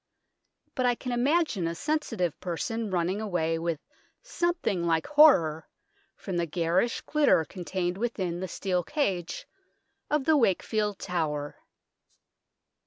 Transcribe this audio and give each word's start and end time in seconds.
But 0.73 0.87
I 0.87 0.95
can 0.95 1.11
imagine 1.11 1.67
a 1.67 1.75
sensitive 1.75 2.39
person 2.39 2.89
running 2.89 3.21
away 3.21 3.59
with 3.59 3.79
something 4.23 4.83
like 4.83 5.05
horror 5.05 5.69
from 6.15 6.37
the 6.37 6.47
garish 6.47 7.01
glitter 7.01 7.45
contained 7.45 7.99
within 7.99 8.39
the 8.39 8.47
steel 8.47 8.83
cage 8.83 9.47
of 10.09 10.23
the 10.25 10.35
Wakefield 10.37 10.97
Tower. 10.97 11.55